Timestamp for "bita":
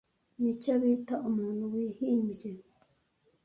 0.81-1.15